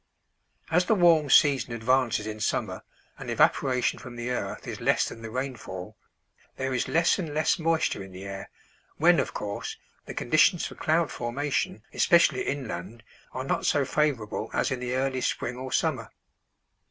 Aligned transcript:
As 0.71 0.85
the 0.85 0.95
warm 0.95 1.29
season 1.29 1.73
advances 1.75 2.25
in 2.25 2.39
summer, 2.39 2.81
and 3.19 3.29
evaporation 3.29 3.99
from 3.99 4.15
the 4.15 4.31
earth 4.31 4.67
is 4.67 4.81
less 4.81 5.07
than 5.07 5.21
the 5.21 5.29
rainfall, 5.29 5.95
there 6.57 6.73
is 6.73 6.87
less 6.87 7.19
and 7.19 7.35
less 7.35 7.59
moisture 7.59 8.01
in 8.01 8.11
the 8.11 8.23
air, 8.23 8.49
when, 8.97 9.19
of 9.19 9.35
course, 9.35 9.77
the 10.07 10.15
conditions 10.15 10.65
for 10.65 10.73
cloud 10.73 11.11
formation, 11.11 11.83
especially 11.93 12.41
inland, 12.41 13.03
are 13.31 13.43
not 13.43 13.67
so 13.67 13.85
favorable 13.85 14.49
as 14.53 14.71
in 14.71 14.79
the 14.79 14.95
early 14.95 15.21
spring 15.21 15.55
or 15.55 15.71
summer. 15.71 16.09